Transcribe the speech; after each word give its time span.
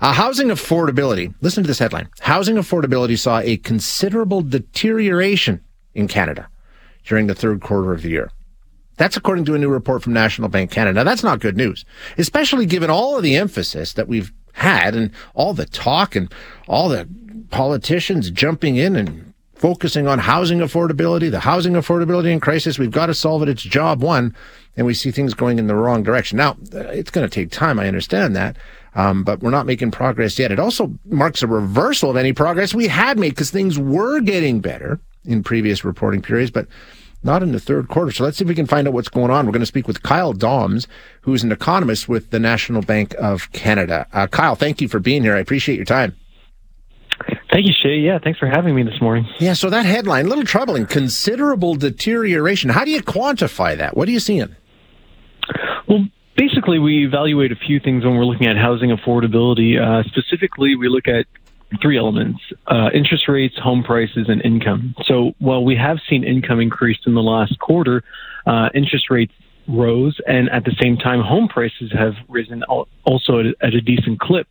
Uh, 0.00 0.12
housing 0.12 0.48
affordability. 0.48 1.34
Listen 1.40 1.62
to 1.64 1.68
this 1.68 1.78
headline. 1.78 2.08
Housing 2.20 2.56
affordability 2.56 3.18
saw 3.18 3.40
a 3.40 3.56
considerable 3.56 4.42
deterioration 4.42 5.60
in 5.94 6.08
Canada 6.08 6.48
during 7.04 7.26
the 7.26 7.34
third 7.34 7.60
quarter 7.60 7.92
of 7.92 8.02
the 8.02 8.10
year. 8.10 8.30
That's 8.96 9.16
according 9.16 9.44
to 9.46 9.54
a 9.54 9.58
new 9.58 9.68
report 9.68 10.02
from 10.02 10.12
National 10.12 10.48
Bank 10.48 10.70
Canada. 10.70 10.94
Now, 10.94 11.04
that's 11.04 11.22
not 11.22 11.40
good 11.40 11.56
news, 11.56 11.84
especially 12.16 12.66
given 12.66 12.90
all 12.90 13.16
of 13.16 13.22
the 13.22 13.36
emphasis 13.36 13.92
that 13.94 14.08
we've 14.08 14.32
had 14.52 14.94
and 14.94 15.12
all 15.34 15.54
the 15.54 15.66
talk 15.66 16.16
and 16.16 16.32
all 16.66 16.88
the 16.88 17.08
politicians 17.50 18.30
jumping 18.30 18.76
in 18.76 18.96
and 18.96 19.32
focusing 19.54 20.06
on 20.06 20.18
housing 20.18 20.58
affordability, 20.58 21.30
the 21.30 21.40
housing 21.40 21.74
affordability 21.74 22.32
in 22.32 22.40
crisis. 22.40 22.78
We've 22.78 22.90
got 22.90 23.06
to 23.06 23.14
solve 23.14 23.42
it. 23.42 23.48
It's 23.48 23.62
job 23.62 24.02
one. 24.02 24.34
And 24.76 24.86
we 24.86 24.94
see 24.94 25.10
things 25.10 25.34
going 25.34 25.58
in 25.58 25.66
the 25.66 25.74
wrong 25.74 26.04
direction. 26.04 26.36
Now, 26.36 26.56
it's 26.72 27.10
going 27.10 27.28
to 27.28 27.34
take 27.34 27.50
time. 27.50 27.80
I 27.80 27.88
understand 27.88 28.36
that. 28.36 28.56
Um, 28.94 29.22
but 29.24 29.40
we're 29.40 29.50
not 29.50 29.66
making 29.66 29.90
progress 29.90 30.38
yet. 30.38 30.50
It 30.50 30.58
also 30.58 30.92
marks 31.04 31.42
a 31.42 31.46
reversal 31.46 32.10
of 32.10 32.16
any 32.16 32.32
progress 32.32 32.74
we 32.74 32.88
had 32.88 33.18
made 33.18 33.30
because 33.30 33.50
things 33.50 33.78
were 33.78 34.20
getting 34.20 34.60
better 34.60 35.00
in 35.24 35.42
previous 35.42 35.84
reporting 35.84 36.22
periods, 36.22 36.50
but 36.50 36.66
not 37.22 37.42
in 37.42 37.52
the 37.52 37.60
third 37.60 37.88
quarter. 37.88 38.12
So 38.12 38.24
let's 38.24 38.38
see 38.38 38.44
if 38.44 38.48
we 38.48 38.54
can 38.54 38.66
find 38.66 38.86
out 38.86 38.94
what's 38.94 39.08
going 39.08 39.30
on. 39.30 39.46
We're 39.46 39.52
going 39.52 39.60
to 39.60 39.66
speak 39.66 39.86
with 39.88 40.02
Kyle 40.02 40.32
Dahms, 40.32 40.86
who's 41.22 41.42
an 41.42 41.52
economist 41.52 42.08
with 42.08 42.30
the 42.30 42.38
National 42.38 42.82
Bank 42.82 43.14
of 43.18 43.50
Canada. 43.52 44.06
Uh, 44.12 44.26
Kyle, 44.26 44.54
thank 44.54 44.80
you 44.80 44.88
for 44.88 45.00
being 45.00 45.22
here. 45.22 45.36
I 45.36 45.40
appreciate 45.40 45.76
your 45.76 45.84
time. 45.84 46.16
Thank 47.52 47.66
you, 47.66 47.72
Shay. 47.82 47.96
Yeah, 47.98 48.18
thanks 48.22 48.38
for 48.38 48.46
having 48.46 48.74
me 48.74 48.84
this 48.84 49.00
morning. 49.00 49.26
Yeah, 49.38 49.54
so 49.54 49.68
that 49.70 49.84
headline, 49.86 50.26
a 50.26 50.28
little 50.28 50.44
troubling. 50.44 50.86
Considerable 50.86 51.74
deterioration. 51.74 52.70
How 52.70 52.84
do 52.84 52.90
you 52.90 53.02
quantify 53.02 53.76
that? 53.76 53.96
What 53.96 54.06
are 54.08 54.12
you 54.12 54.20
seeing? 54.20 54.54
Well, 55.88 56.06
basically, 56.38 56.78
we 56.78 57.04
evaluate 57.04 57.52
a 57.52 57.56
few 57.56 57.80
things 57.80 58.04
when 58.04 58.16
we're 58.16 58.24
looking 58.24 58.46
at 58.46 58.56
housing 58.56 58.90
affordability. 58.90 59.76
Uh, 59.78 60.04
specifically, 60.04 60.76
we 60.76 60.88
look 60.88 61.08
at 61.08 61.26
three 61.82 61.98
elements 61.98 62.40
uh, 62.68 62.88
interest 62.94 63.28
rates, 63.28 63.58
home 63.58 63.82
prices, 63.82 64.26
and 64.28 64.40
income. 64.42 64.94
So 65.04 65.32
while 65.38 65.64
we 65.64 65.76
have 65.76 65.98
seen 66.08 66.24
income 66.24 66.60
increase 66.60 66.98
in 67.06 67.14
the 67.14 67.22
last 67.22 67.58
quarter, 67.58 68.02
uh, 68.46 68.70
interest 68.74 69.10
rates 69.10 69.34
rose, 69.66 70.18
and 70.26 70.48
at 70.48 70.64
the 70.64 70.74
same 70.80 70.96
time, 70.96 71.20
home 71.20 71.48
prices 71.48 71.92
have 71.92 72.14
risen 72.28 72.62
also 72.62 73.40
at 73.60 73.74
a, 73.74 73.80
decent 73.82 74.18
clip. 74.18 74.46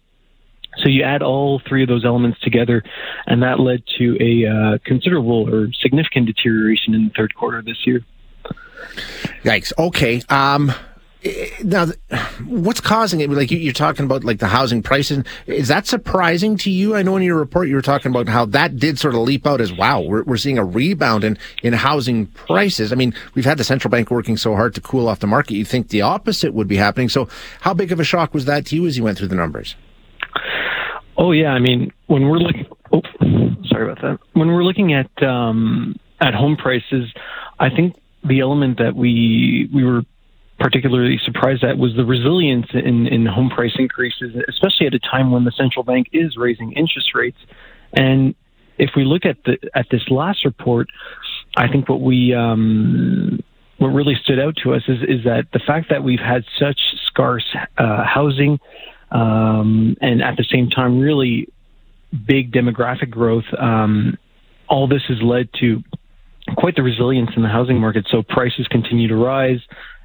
So 0.83 0.89
you 0.89 1.01
add 1.01 1.23
all 1.23 1.59
three 1.67 1.81
of 1.81 1.89
those 1.89 2.05
elements 2.05 2.39
together, 2.41 2.83
and 3.25 3.41
that 3.41 3.59
led 3.59 3.81
to 3.97 4.17
a 4.21 4.45
uh, 4.45 4.77
considerable 4.85 5.49
or 5.51 5.69
significant 5.81 6.27
deterioration 6.27 6.93
in 6.93 7.05
the 7.05 7.13
third 7.17 7.33
quarter 7.33 7.63
this 7.63 7.87
year. 7.87 8.01
Yikes. 9.43 9.73
Okay. 9.79 10.21
Um, 10.29 10.71
now, 11.63 11.87
what's 12.45 12.79
causing 12.79 13.21
it? 13.21 13.29
Like 13.29 13.49
you're 13.49 13.73
talking 13.73 14.05
about, 14.05 14.23
like 14.23 14.39
the 14.39 14.47
housing 14.47 14.83
prices. 14.83 15.23
Is 15.47 15.67
that 15.67 15.87
surprising 15.87 16.57
to 16.57 16.69
you? 16.69 16.95
I 16.95 17.01
know 17.01 17.17
in 17.17 17.23
your 17.23 17.37
report 17.37 17.67
you 17.67 17.75
were 17.75 17.81
talking 17.81 18.11
about 18.11 18.27
how 18.27 18.45
that 18.45 18.77
did 18.77 18.99
sort 18.99 19.15
of 19.15 19.21
leap 19.21 19.47
out 19.47 19.59
as 19.59 19.73
wow. 19.73 20.01
We're, 20.01 20.23
we're 20.23 20.37
seeing 20.37 20.57
a 20.57 20.63
rebound 20.63 21.23
in 21.23 21.37
in 21.63 21.73
housing 21.73 22.27
prices. 22.27 22.91
I 22.91 22.95
mean, 22.95 23.13
we've 23.33 23.45
had 23.45 23.57
the 23.57 23.63
central 23.63 23.89
bank 23.89 24.11
working 24.11 24.37
so 24.37 24.55
hard 24.55 24.75
to 24.75 24.81
cool 24.81 25.07
off 25.07 25.19
the 25.19 25.27
market. 25.27 25.55
You 25.55 25.65
think 25.65 25.89
the 25.89 26.01
opposite 26.01 26.53
would 26.53 26.67
be 26.67 26.77
happening. 26.77 27.09
So, 27.09 27.27
how 27.61 27.73
big 27.73 27.91
of 27.91 27.99
a 27.99 28.03
shock 28.03 28.33
was 28.33 28.45
that 28.45 28.67
to 28.67 28.75
you 28.75 28.85
as 28.85 28.97
you 28.97 29.03
went 29.03 29.17
through 29.17 29.29
the 29.29 29.35
numbers? 29.35 29.75
Oh 31.17 31.31
yeah, 31.31 31.49
I 31.49 31.59
mean, 31.59 31.91
when 32.05 32.27
we're 32.27 32.37
looking, 32.37 32.67
oh, 32.93 33.01
sorry 33.65 33.91
about 33.91 34.01
that. 34.03 34.19
When 34.33 34.49
we're 34.49 34.63
looking 34.63 34.93
at 34.93 35.09
um, 35.23 35.95
at 36.21 36.35
home 36.35 36.57
prices, 36.57 37.11
I 37.59 37.69
think 37.69 37.95
the 38.23 38.39
element 38.41 38.77
that 38.77 38.95
we 38.95 39.67
we 39.73 39.83
were 39.83 40.03
particularly 40.59 41.19
surprised 41.23 41.63
at 41.63 41.77
was 41.77 41.95
the 41.95 42.05
resilience 42.05 42.67
in, 42.73 43.07
in 43.07 43.25
home 43.25 43.49
price 43.49 43.73
increases, 43.77 44.35
especially 44.49 44.87
at 44.87 44.93
a 44.93 44.99
time 44.99 45.31
when 45.31 45.43
the 45.43 45.51
central 45.51 45.83
bank 45.83 46.07
is 46.13 46.35
raising 46.37 46.71
interest 46.73 47.13
rates. 47.13 47.37
And 47.93 48.35
if 48.77 48.91
we 48.95 49.05
look 49.05 49.25
at 49.25 49.37
the 49.45 49.57
at 49.75 49.87
this 49.91 50.03
last 50.09 50.45
report, 50.45 50.87
I 51.55 51.67
think 51.67 51.89
what 51.89 52.01
we 52.01 52.33
um, 52.33 53.39
what 53.77 53.89
really 53.89 54.15
stood 54.21 54.39
out 54.39 54.55
to 54.63 54.73
us 54.73 54.83
is 54.87 54.99
is 55.03 55.23
that 55.25 55.47
the 55.53 55.59
fact 55.59 55.89
that 55.89 56.03
we've 56.03 56.19
had 56.19 56.43
such 56.59 56.79
scarce 57.07 57.45
uh, 57.77 58.03
housing, 58.03 58.59
um, 59.11 59.95
and 60.01 60.21
at 60.21 60.37
the 60.37 60.45
same 60.51 60.69
time, 60.69 60.99
really 60.99 61.47
big 62.25 62.51
demographic 62.51 63.09
growth. 63.09 63.45
Um, 63.57 64.17
all 64.69 64.87
this 64.87 65.03
has 65.07 65.21
led 65.21 65.49
to 65.59 65.81
quite 66.55 66.75
the 66.75 66.83
resilience 66.83 67.31
in 67.35 67.41
the 67.41 67.49
housing 67.49 67.79
market. 67.79 68.05
So 68.09 68.23
prices 68.23 68.67
continue 68.67 69.07
to 69.07 69.15
rise 69.15 69.59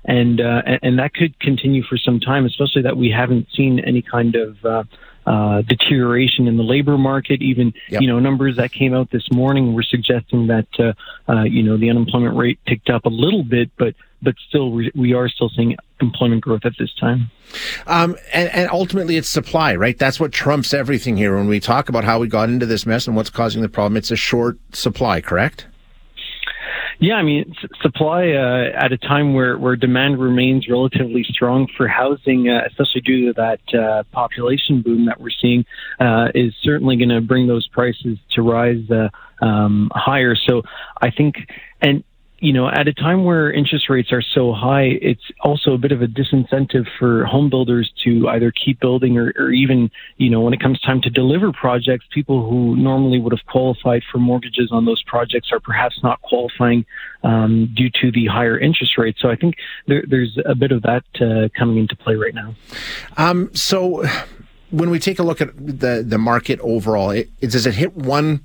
and 0.05 0.41
uh, 0.41 0.63
and 0.83 0.99
that 0.99 1.15
could 1.15 1.39
continue 1.41 1.83
for 1.83 1.97
some 1.97 2.19
time, 2.21 2.45
especially 2.45 2.83
that 2.83 2.97
we 2.97 3.11
haven't 3.11 3.47
seen 3.55 3.81
any 3.81 4.03
kind 4.03 4.35
of 4.35 4.65
uh, 4.65 4.85
uh, 5.27 5.63
deterioration 5.63 6.49
in 6.49 6.57
the 6.57 6.65
labor 6.65 6.99
market. 6.99 7.41
Even 7.41 7.73
yep. 7.89 8.03
you 8.03 8.09
know 8.09 8.19
numbers 8.19 8.57
that 8.57 8.73
came 8.73 8.95
out 8.95 9.11
this 9.11 9.31
morning 9.31 9.75
were 9.75 9.85
suggesting 9.85 10.49
that 10.49 10.67
uh, 10.79 10.93
uh, 11.33 11.43
you 11.43 11.63
know 11.63 11.77
the 11.77 11.89
unemployment 11.89 12.37
rate 12.37 12.59
ticked 12.67 12.91
up 12.91 13.05
a 13.05 13.11
little 13.11 13.45
bit, 13.45 13.71
but 13.79 13.95
but 14.21 14.35
still 14.49 14.73
we 14.73 15.15
are 15.15 15.29
still 15.29 15.51
seeing 15.51 15.77
employment 16.01 16.41
growth 16.41 16.63
at 16.65 16.73
this 16.81 16.93
time. 16.95 17.31
Um, 17.87 18.17
and, 18.33 18.49
and 18.51 18.71
ultimately, 18.71 19.17
it's 19.17 19.29
supply, 19.29 19.77
right? 19.77 19.97
That's 19.97 20.19
what 20.19 20.33
trumps 20.33 20.75
everything 20.75 21.17
here. 21.17 21.37
When 21.37 21.47
we 21.47 21.61
talk 21.61 21.89
about 21.89 22.03
how 22.03 22.19
we 22.19 22.27
got 22.27 22.49
into 22.49 22.67
this 22.67 22.87
mess 22.87 23.07
and 23.07 23.15
what's 23.15 23.31
causing 23.31 23.63
the 23.63 23.69
problem, 23.69 23.97
it's 23.97 24.11
a 24.11 24.17
short 24.17 24.59
supply, 24.73 25.21
correct? 25.21 25.67
Yeah, 27.03 27.15
I 27.15 27.25
mean, 27.25 27.53
supply 27.83 28.31
uh, 28.31 28.71
at 28.77 28.93
a 28.93 28.97
time 28.97 29.35
where, 29.35 29.59
where 29.59 29.75
demand 29.75 30.21
remains 30.21 30.69
relatively 30.69 31.25
strong 31.29 31.67
for 31.77 31.89
housing, 31.89 32.49
uh, 32.49 32.61
especially 32.69 33.01
due 33.01 33.27
to 33.27 33.33
that 33.33 33.77
uh, 33.77 34.05
population 34.13 34.83
boom 34.83 35.07
that 35.07 35.21
we're 35.21 35.31
seeing, 35.31 35.65
uh, 35.99 36.29
is 36.33 36.55
certainly 36.63 36.95
going 36.95 37.09
to 37.09 37.21
bring 37.21 37.49
those 37.49 37.67
prices 37.67 38.19
to 38.37 38.43
rise 38.43 38.89
uh, 38.89 39.09
um, 39.45 39.91
higher. 39.93 40.37
So 40.37 40.63
I 41.01 41.11
think, 41.11 41.35
and 41.81 42.05
you 42.43 42.53
know, 42.53 42.69
at 42.69 42.89
a 42.89 42.93
time 42.93 43.23
where 43.23 43.53
interest 43.53 43.89
rates 43.89 44.11
are 44.11 44.21
so 44.21 44.53
high, 44.53 44.99
it's 45.01 45.23
also 45.43 45.75
a 45.75 45.79
bit 45.79 45.93
of 45.93 46.03
a 46.03 46.09
disincentive 46.09 46.89
for 46.99 47.25
home 47.25 47.49
builders 47.49 47.93
to 48.03 48.29
either 48.31 48.51
keep 48.51 48.81
building 48.81 49.17
or, 49.17 49.33
or, 49.39 49.53
even, 49.53 49.89
you 50.17 50.29
know, 50.29 50.41
when 50.41 50.53
it 50.53 50.59
comes 50.59 50.81
time 50.81 51.01
to 51.03 51.09
deliver 51.09 51.53
projects, 51.53 52.05
people 52.11 52.51
who 52.51 52.75
normally 52.75 53.21
would 53.21 53.33
have 53.33 53.47
qualified 53.47 54.03
for 54.11 54.19
mortgages 54.19 54.71
on 54.73 54.85
those 54.85 55.01
projects 55.05 55.51
are 55.53 55.61
perhaps 55.61 56.01
not 56.03 56.21
qualifying 56.23 56.85
um, 57.23 57.73
due 57.77 57.89
to 58.01 58.11
the 58.11 58.27
higher 58.27 58.59
interest 58.59 58.99
rates. 58.99 59.21
So 59.23 59.31
I 59.31 59.37
think 59.37 59.55
there, 59.87 60.03
there's 60.05 60.37
a 60.45 60.57
bit 60.57 60.73
of 60.73 60.83
that 60.83 61.05
uh, 61.21 61.49
coming 61.57 61.79
into 61.79 61.95
play 61.95 62.17
right 62.17 62.35
now. 62.35 62.57
Um, 63.17 63.55
so 63.55 64.05
when 64.73 64.91
we 64.91 64.99
take 64.99 65.21
a 65.21 65.23
look 65.23 65.41
at 65.41 65.57
the 65.57 66.05
the 66.05 66.19
market 66.19 66.59
overall, 66.59 67.11
it, 67.11 67.29
does 67.41 67.67
it 67.67 67.75
hit 67.75 67.97
one 67.97 68.41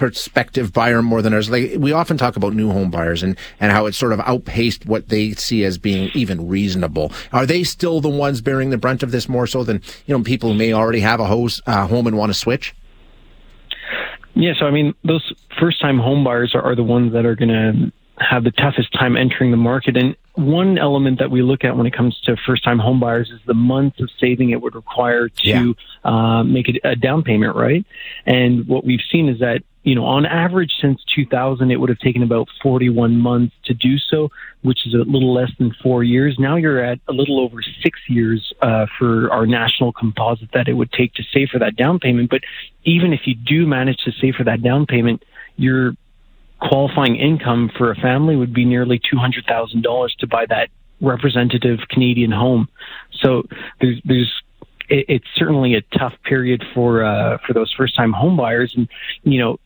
prospective 0.00 0.72
buyer 0.72 1.02
more 1.02 1.20
than 1.20 1.34
others. 1.34 1.50
Like 1.50 1.72
we 1.76 1.92
often 1.92 2.16
talk 2.16 2.34
about 2.34 2.54
new 2.54 2.72
home 2.72 2.90
buyers 2.90 3.22
and, 3.22 3.36
and 3.60 3.70
how 3.70 3.84
it 3.84 3.94
sort 3.94 4.14
of 4.14 4.20
outpaced 4.20 4.86
what 4.86 5.10
they 5.10 5.32
see 5.32 5.62
as 5.62 5.76
being 5.76 6.10
even 6.14 6.48
reasonable. 6.48 7.12
Are 7.34 7.44
they 7.44 7.64
still 7.64 8.00
the 8.00 8.08
ones 8.08 8.40
bearing 8.40 8.70
the 8.70 8.78
brunt 8.78 9.02
of 9.02 9.10
this 9.10 9.28
more 9.28 9.46
so 9.46 9.62
than, 9.62 9.82
you 10.06 10.16
know, 10.16 10.24
people 10.24 10.52
who 10.52 10.58
may 10.58 10.72
already 10.72 11.00
have 11.00 11.20
a 11.20 11.26
hose, 11.26 11.60
uh, 11.66 11.86
home 11.86 12.06
and 12.06 12.16
want 12.16 12.30
to 12.30 12.34
switch? 12.38 12.74
Yeah, 14.34 14.54
so 14.58 14.64
I 14.64 14.70
mean, 14.70 14.94
those 15.04 15.34
first 15.60 15.82
time 15.82 15.98
home 15.98 16.24
buyers 16.24 16.54
are, 16.54 16.62
are 16.62 16.74
the 16.74 16.82
ones 16.82 17.12
that 17.12 17.26
are 17.26 17.34
going 17.36 17.50
to 17.50 17.92
have 18.20 18.44
the 18.44 18.52
toughest 18.52 18.90
time 18.94 19.18
entering 19.18 19.50
the 19.50 19.58
market. 19.58 19.98
And 19.98 20.16
one 20.34 20.78
element 20.78 21.18
that 21.18 21.30
we 21.30 21.42
look 21.42 21.62
at 21.62 21.76
when 21.76 21.86
it 21.86 21.94
comes 21.94 22.18
to 22.24 22.36
first 22.46 22.64
time 22.64 22.78
home 22.78 23.00
buyers 23.00 23.30
is 23.30 23.40
the 23.46 23.54
months 23.54 24.00
of 24.00 24.08
saving 24.18 24.50
it 24.50 24.62
would 24.62 24.74
require 24.74 25.28
to 25.28 25.48
yeah. 25.48 25.72
uh, 26.04 26.42
make 26.42 26.66
a 26.84 26.96
down 26.96 27.22
payment, 27.22 27.54
right? 27.54 27.84
And 28.24 28.66
what 28.66 28.84
we've 28.84 29.00
seen 29.12 29.28
is 29.28 29.40
that 29.40 29.62
you 29.82 29.94
know, 29.94 30.04
on 30.04 30.26
average 30.26 30.72
since 30.80 31.02
2000, 31.14 31.70
it 31.70 31.80
would 31.80 31.88
have 31.88 31.98
taken 31.98 32.22
about 32.22 32.48
41 32.62 33.16
months 33.16 33.54
to 33.64 33.74
do 33.74 33.96
so, 33.98 34.30
which 34.62 34.86
is 34.86 34.92
a 34.92 34.98
little 34.98 35.32
less 35.32 35.50
than 35.58 35.74
four 35.82 36.04
years. 36.04 36.36
Now 36.38 36.56
you're 36.56 36.84
at 36.84 36.98
a 37.08 37.12
little 37.12 37.40
over 37.40 37.62
six 37.82 37.98
years 38.08 38.52
uh, 38.60 38.86
for 38.98 39.32
our 39.32 39.46
national 39.46 39.92
composite 39.92 40.50
that 40.52 40.68
it 40.68 40.74
would 40.74 40.92
take 40.92 41.14
to 41.14 41.22
save 41.32 41.48
for 41.48 41.58
that 41.60 41.76
down 41.76 41.98
payment. 41.98 42.28
But 42.28 42.42
even 42.84 43.14
if 43.14 43.20
you 43.24 43.34
do 43.34 43.66
manage 43.66 43.98
to 44.04 44.12
save 44.20 44.34
for 44.34 44.44
that 44.44 44.62
down 44.62 44.84
payment, 44.84 45.24
your 45.56 45.94
qualifying 46.60 47.16
income 47.16 47.70
for 47.78 47.90
a 47.90 47.96
family 47.96 48.36
would 48.36 48.52
be 48.52 48.66
nearly 48.66 49.00
$200,000 49.00 50.16
to 50.18 50.26
buy 50.26 50.44
that 50.46 50.68
representative 51.00 51.78
Canadian 51.88 52.32
home. 52.32 52.68
So 53.22 53.44
there's, 53.80 53.98
there's 54.04 54.42
it's 54.90 55.26
certainly 55.36 55.74
a 55.74 55.82
tough 55.96 56.14
period 56.24 56.64
for 56.74 57.04
uh, 57.04 57.38
for 57.46 57.52
those 57.52 57.72
first 57.72 57.94
time 57.94 58.12
home 58.12 58.36
buyers, 58.36 58.74
and 58.76 58.88
you 59.22 59.38
know 59.38 59.58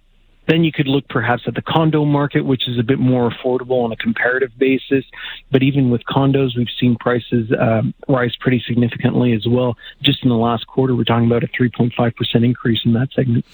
then 0.47 0.65
you 0.65 0.73
could 0.73 0.87
look 0.87 1.09
perhaps 1.09 1.43
at 1.47 1.55
the 1.55 1.63
condo 1.63 2.05
market, 2.05 2.43
which 2.43 2.69
is 2.69 2.79
a 2.79 2.83
bit 2.83 2.99
more 2.99 3.31
affordable 3.31 3.85
on 3.85 3.93
a 3.93 3.97
comparative 3.97 4.51
basis. 4.59 5.05
But 5.51 5.63
even 5.63 5.91
with 5.91 6.03
condos, 6.05 6.57
we've 6.57 6.69
seen 6.79 6.97
prices 6.97 7.51
um, 7.59 7.95
rise 8.09 8.37
pretty 8.41 8.63
significantly 8.67 9.33
as 9.33 9.47
well. 9.49 9.77
Just 10.03 10.23
in 10.23 10.29
the 10.29 10.37
last 10.37 10.67
quarter, 10.67 10.95
we're 10.95 11.05
talking 11.05 11.27
about 11.27 11.45
a 11.45 11.49
3.5% 11.49 12.45
increase 12.45 12.81
in 12.85 12.93
that 12.95 13.09
segment. 13.15 13.45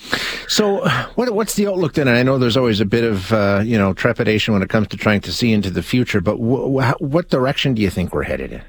So, 0.48 0.88
what, 1.14 1.30
what's 1.32 1.54
the 1.54 1.68
outlook 1.68 1.94
then? 1.94 2.08
And 2.08 2.16
I 2.16 2.22
know 2.22 2.38
there's 2.38 2.56
always 2.56 2.80
a 2.80 2.84
bit 2.84 3.04
of 3.04 3.32
uh, 3.32 3.62
you 3.64 3.78
know 3.78 3.92
trepidation 3.92 4.54
when 4.54 4.62
it 4.62 4.68
comes 4.68 4.88
to 4.88 4.96
trying 4.96 5.20
to 5.22 5.32
see 5.32 5.52
into 5.52 5.70
the 5.70 5.82
future. 5.82 6.20
But 6.20 6.38
what 6.38 7.28
direction 7.28 7.74
do 7.74 7.82
you 7.82 7.90
think 7.90 8.12
we're 8.12 8.24
headed 8.24 8.52
in? 8.52 8.62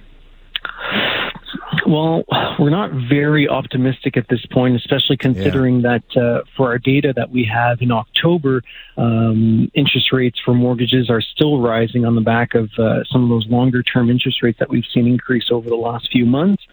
Well, 1.91 2.23
we're 2.57 2.69
not 2.69 2.91
very 3.09 3.49
optimistic 3.49 4.15
at 4.15 4.29
this 4.29 4.45
point, 4.45 4.77
especially 4.77 5.17
considering 5.17 5.81
yeah. 5.81 5.97
that 5.97 6.21
uh, 6.21 6.43
for 6.55 6.69
our 6.69 6.77
data 6.77 7.11
that 7.17 7.31
we 7.31 7.43
have 7.53 7.81
in 7.81 7.91
October, 7.91 8.61
um, 8.95 9.69
interest 9.73 10.13
rates 10.13 10.39
for 10.43 10.53
mortgages 10.53 11.09
are 11.09 11.19
still 11.19 11.59
rising 11.59 12.05
on 12.05 12.15
the 12.15 12.21
back 12.21 12.55
of 12.55 12.69
uh, 12.79 13.03
some 13.11 13.23
of 13.23 13.29
those 13.29 13.45
longer 13.47 13.83
term 13.83 14.09
interest 14.09 14.41
rates 14.41 14.57
that 14.59 14.69
we've 14.69 14.85
seen 14.93 15.05
increase 15.05 15.51
over 15.51 15.67
the 15.67 15.75
last 15.75 16.09
few 16.09 16.25
months. 16.25 16.63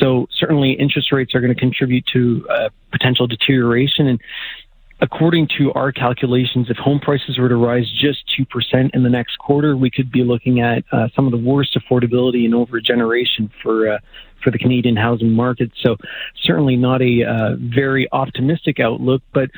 So 0.00 0.26
certainly 0.36 0.72
interest 0.72 1.12
rates 1.12 1.36
are 1.36 1.40
going 1.40 1.54
to 1.54 1.60
contribute 1.60 2.04
to 2.12 2.44
uh, 2.50 2.68
potential 2.90 3.28
deterioration. 3.28 4.08
And 4.08 4.20
according 5.00 5.48
to 5.58 5.72
our 5.72 5.92
calculations, 5.92 6.68
if 6.70 6.76
home 6.76 7.00
prices 7.00 7.38
were 7.38 7.48
to 7.48 7.56
rise 7.56 7.90
just 8.00 8.24
2% 8.38 8.90
in 8.94 9.02
the 9.02 9.10
next 9.10 9.38
quarter, 9.38 9.76
we 9.76 9.90
could 9.90 10.10
be 10.10 10.22
looking 10.22 10.60
at 10.60 10.84
uh, 10.92 11.08
some 11.14 11.26
of 11.26 11.32
the 11.32 11.38
worst 11.38 11.76
affordability 11.76 12.44
in 12.44 12.54
over 12.54 12.78
a 12.78 12.82
generation 12.82 13.50
for 13.62 13.92
uh, 13.92 13.98
for 14.42 14.50
the 14.50 14.58
Canadian 14.58 14.94
housing 14.94 15.30
market. 15.30 15.70
So 15.82 15.96
certainly 16.42 16.76
not 16.76 17.00
a 17.00 17.24
uh, 17.24 17.56
very 17.58 18.06
optimistic 18.12 18.78
outlook, 18.78 19.22
but 19.32 19.48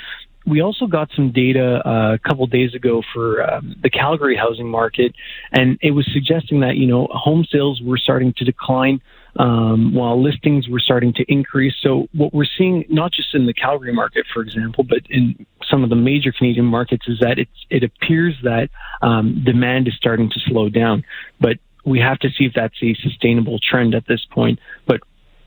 we 0.46 0.60
also 0.60 0.86
got 0.86 1.10
some 1.16 1.32
data 1.32 1.82
uh, 1.84 2.14
a 2.14 2.18
couple 2.18 2.46
days 2.46 2.72
ago 2.72 3.02
for 3.12 3.42
um, 3.42 3.74
the 3.82 3.90
Calgary 3.90 4.36
housing 4.36 4.68
market, 4.68 5.12
and 5.50 5.76
it 5.82 5.90
was 5.90 6.08
suggesting 6.12 6.60
that 6.60 6.76
you 6.76 6.86
know 6.86 7.08
home 7.10 7.44
sales 7.50 7.82
were 7.82 7.98
starting 7.98 8.32
to 8.36 8.44
decline 8.44 9.00
um, 9.38 9.94
while 9.94 10.22
listings 10.22 10.68
were 10.68 10.80
starting 10.80 11.12
to 11.14 11.24
increase. 11.28 11.74
So 11.82 12.08
what 12.12 12.32
we're 12.32 12.46
seeing, 12.58 12.84
not 12.88 13.12
just 13.12 13.34
in 13.34 13.46
the 13.46 13.54
Calgary 13.54 13.92
market, 13.92 14.24
for 14.32 14.42
example, 14.42 14.84
but 14.84 15.00
in 15.10 15.46
some 15.70 15.84
of 15.84 15.90
the 15.90 15.96
major 15.96 16.32
Canadian 16.32 16.66
markets, 16.66 17.06
is 17.08 17.18
that 17.20 17.38
it 17.38 17.48
it 17.70 17.82
appears 17.82 18.34
that 18.42 18.68
um, 19.02 19.42
demand 19.44 19.88
is 19.88 19.94
starting 19.96 20.30
to 20.30 20.40
slow 20.46 20.68
down. 20.68 21.04
But 21.40 21.58
we 21.84 22.00
have 22.00 22.18
to 22.20 22.28
see 22.30 22.44
if 22.44 22.52
that's 22.54 22.74
a 22.82 22.94
sustainable 23.02 23.58
trend 23.58 23.94
at 23.94 24.06
this 24.08 24.24
point. 24.30 24.58
But 24.86 25.00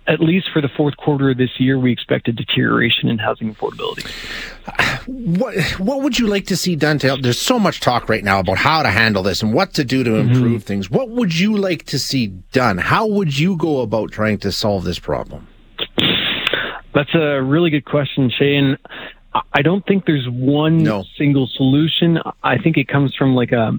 at 0.10 0.20
least 0.20 0.50
for 0.52 0.62
the 0.62 0.70
fourth 0.76 0.98
quarter 0.98 1.30
of 1.30 1.38
this 1.38 1.60
year, 1.60 1.80
we 1.80 1.92
expect 1.92 2.28
a 2.28 2.32
deterioration 2.32 3.10
in 3.10 3.20
housing 3.20 3.54
affordability. 3.54 4.10
What 5.06 5.56
what 5.80 6.02
would 6.02 6.18
you 6.18 6.28
like 6.28 6.48
to 6.48 6.58
see 6.58 6.76
done 6.76 7.00
to 7.00 7.08
help? 7.08 7.22
There's 7.22 7.40
so 7.40 7.60
much 7.60 7.80
talk 7.80 8.10
right 8.10 8.24
now 8.24 8.40
about 8.40 8.58
how 8.58 8.82
to 8.84 8.90
handle 8.90 9.24
this 9.24 9.44
and 9.44 9.54
what 9.54 9.74
to 9.76 9.84
do 9.84 10.04
to 10.04 10.10
mm-hmm. 10.10 10.32
improve 10.32 10.62
mm-hmm. 10.62 10.68
things. 10.68 10.90
What 10.90 11.10
would 11.10 11.38
you 11.40 11.56
like 11.56 11.86
to 11.86 12.00
see 12.00 12.28
done? 12.52 12.80
How 12.80 13.08
would 13.08 13.38
you 13.38 13.56
go 13.56 13.82
about 13.82 14.12
trying 14.12 14.40
to 14.40 14.52
solve 14.52 14.84
this 14.84 15.00
problem? 15.00 15.48
That's 16.94 17.14
a 17.14 17.42
really 17.42 17.70
good 17.70 17.86
question, 17.86 18.32
Shane. 18.32 18.78
I 19.54 19.62
don't 19.62 19.86
think 19.86 20.06
there's 20.06 20.28
one 20.28 20.80
no. 20.80 21.04
single 21.18 21.48
solution. 21.54 22.18
I 22.44 22.58
think 22.58 22.78
it 22.78 22.88
comes 22.88 23.16
from 23.16 23.36
like 23.36 23.52
a 23.52 23.78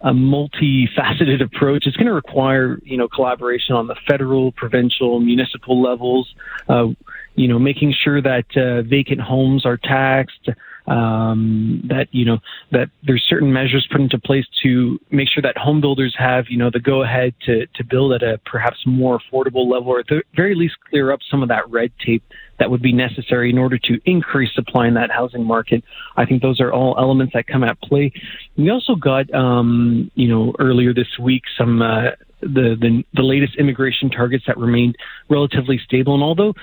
a 0.00 0.12
multifaceted 0.12 1.42
approach. 1.42 1.86
It's 1.86 1.96
going 1.96 2.06
to 2.06 2.14
require, 2.14 2.78
you 2.84 2.96
know, 2.96 3.08
collaboration 3.08 3.74
on 3.74 3.88
the 3.88 3.96
federal, 4.08 4.52
provincial, 4.52 5.18
municipal 5.20 5.82
levels. 5.82 6.32
Uh, 6.68 6.88
you 7.34 7.46
know, 7.46 7.58
making 7.58 7.94
sure 8.02 8.20
that 8.20 8.46
uh, 8.56 8.82
vacant 8.82 9.20
homes 9.20 9.64
are 9.64 9.76
taxed. 9.76 10.48
Um, 10.88 11.82
that 11.88 12.06
you 12.12 12.24
know 12.24 12.38
that 12.72 12.88
there's 13.02 13.24
certain 13.28 13.52
measures 13.52 13.86
put 13.92 14.00
into 14.00 14.18
place 14.18 14.46
to 14.62 14.98
make 15.10 15.28
sure 15.28 15.42
that 15.42 15.58
home 15.58 15.82
builders 15.82 16.14
have 16.18 16.46
you 16.48 16.56
know 16.56 16.70
the 16.72 16.80
go 16.80 17.02
ahead 17.02 17.34
to 17.44 17.66
to 17.74 17.84
build 17.84 18.12
at 18.12 18.22
a 18.22 18.40
perhaps 18.46 18.78
more 18.86 19.18
affordable 19.18 19.70
level, 19.70 19.88
or 19.88 20.00
at 20.00 20.06
the 20.06 20.22
very 20.34 20.54
least 20.54 20.76
clear 20.88 21.12
up 21.12 21.20
some 21.30 21.42
of 21.42 21.48
that 21.50 21.68
red 21.68 21.92
tape 22.04 22.22
that 22.58 22.70
would 22.70 22.82
be 22.82 22.92
necessary 22.92 23.50
in 23.50 23.58
order 23.58 23.78
to 23.78 24.00
increase 24.04 24.50
supply 24.54 24.86
in 24.86 24.94
that 24.94 25.10
housing 25.10 25.44
market. 25.44 25.84
I 26.16 26.24
think 26.24 26.42
those 26.42 26.60
are 26.60 26.72
all 26.72 26.96
elements 26.98 27.34
that 27.34 27.46
come 27.46 27.64
at 27.64 27.80
play. 27.80 28.12
We 28.56 28.70
also 28.70 28.94
got, 28.94 29.32
um, 29.32 30.10
you 30.14 30.28
know, 30.28 30.54
earlier 30.58 30.92
this 30.92 31.18
week 31.20 31.42
some 31.56 31.82
uh, 31.82 32.10
the, 32.40 32.76
the 32.80 33.04
the 33.14 33.22
latest 33.22 33.56
immigration 33.58 34.10
targets 34.10 34.44
that 34.46 34.58
remained 34.58 34.96
relatively 35.28 35.78
stable, 35.84 36.14
and 36.14 36.22
although, 36.22 36.54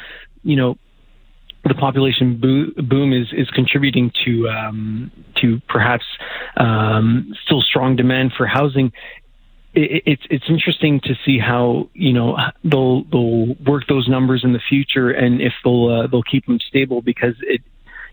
you 0.44 0.56
know, 0.56 0.78
the 1.66 1.76
population 1.76 2.38
boom 2.40 3.14
is 3.14 3.28
is 3.34 3.50
contributing 3.50 4.12
to 4.24 4.48
um, 4.50 5.12
to 5.42 5.60
perhaps 5.68 6.06
um, 6.58 7.34
still 7.46 7.62
strong 7.62 7.96
demand 7.96 8.34
for 8.38 8.46
housing 8.46 8.92
it, 9.76 10.04
it's 10.06 10.24
it's 10.30 10.46
interesting 10.50 11.00
to 11.02 11.16
see 11.26 11.38
how 11.38 11.90
you 11.94 12.14
know 12.14 12.38
they'll 12.64 13.04
they'll 13.06 13.56
work 13.66 13.84
those 13.88 14.08
numbers 14.08 14.44
in 14.44 14.54
the 14.54 14.62
future 14.70 15.12
and 15.12 15.42
if 15.42 15.54
they'll 15.64 15.90
uh, 15.90 16.08
they'll 16.08 16.24
keep 16.24 16.46
them 16.46 16.60
stable 16.60 17.02
because 17.02 17.36
it 17.42 17.62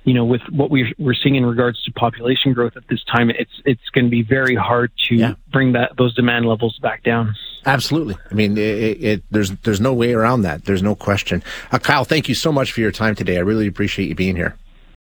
you 0.04 0.14
know 0.14 0.25
with 0.25 0.43
what 0.50 0.70
we 0.70 0.94
we're 0.99 1.14
seeing 1.14 1.37
in 1.37 1.46
regards 1.46 1.82
to 1.84 1.93
population 1.93 2.52
growth 2.52 2.76
at 2.76 2.87
this 2.88 3.02
time 3.04 3.31
it's 3.31 3.62
it's 3.64 3.88
going 3.93 4.04
to 4.04 4.10
be 4.10 4.22
very 4.22 4.54
hard 4.54 4.90
to 5.08 5.14
yeah. 5.14 5.34
bring 5.50 5.72
that 5.72 5.93
those 5.96 6.14
demand 6.14 6.46
levels 6.46 6.78
back 6.81 7.02
down. 7.02 7.34
Absolutely. 7.64 8.17
I 8.31 8.35
mean, 8.35 8.59
it, 8.59 9.05
it, 9.05 9.23
there's 9.31 9.50
there's 9.62 9.81
no 9.81 9.94
way 9.94 10.12
around 10.12 10.43
that. 10.43 10.64
There's 10.64 10.82
no 10.82 10.94
question. 10.94 11.43
Uh, 11.70 11.79
Kyle, 11.79 12.05
thank 12.05 12.29
you 12.29 12.35
so 12.35 12.50
much 12.50 12.73
for 12.73 12.81
your 12.81 12.91
time 12.93 13.14
today. 13.14 13.37
I 13.37 13.41
really 13.41 13.67
appreciate 13.67 14.09
you 14.09 14.14
being 14.14 14.37
here. 14.37 14.56